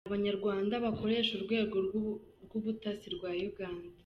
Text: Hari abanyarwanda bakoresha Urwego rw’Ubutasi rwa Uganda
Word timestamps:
Hari 0.03 0.09
abanyarwanda 0.11 0.73
bakoresha 0.85 1.31
Urwego 1.35 1.75
rw’Ubutasi 2.45 3.07
rwa 3.15 3.31
Uganda 3.49 3.89